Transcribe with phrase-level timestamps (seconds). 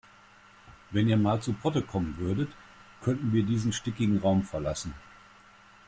[0.89, 2.49] Wenn ihr mal zu Potte kommen würdet,
[3.03, 4.95] könnten wir diesen stickigen Raum verlassen.